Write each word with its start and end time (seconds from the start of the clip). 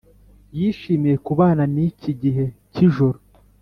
yishimiye 0.57 1.15
kubana 1.25 1.63
niki 1.73 2.11
gihe 2.21 2.45
cyijoro, 2.73 3.17